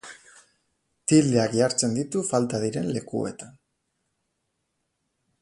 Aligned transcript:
Tildeak 1.11 1.53
jartzen 1.57 1.93
ditu 1.99 2.23
falta 2.31 2.63
diren 2.65 2.91
lekuetan. 2.97 3.55